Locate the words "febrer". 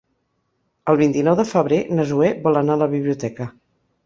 1.49-1.79